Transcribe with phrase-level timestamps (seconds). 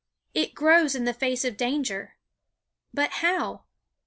[0.33, 2.15] It grows in the face of danger.
[2.91, 3.65] But how?